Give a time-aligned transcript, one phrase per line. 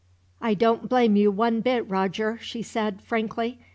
[0.41, 3.59] "I don't blame you one bit, Roger," she said, frankly.